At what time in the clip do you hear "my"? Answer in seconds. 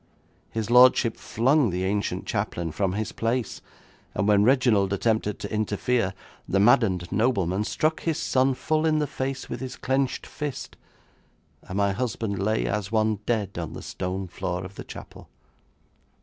11.77-11.91